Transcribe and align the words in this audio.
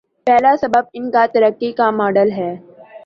پہلا 0.27 0.55
سبب 0.61 0.83
ان 0.93 1.09
کا 1.11 1.25
ترقی 1.33 1.71
کاماڈل 1.71 2.31
ہے۔ 2.31 2.51